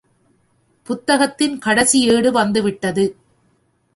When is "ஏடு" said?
2.09-2.31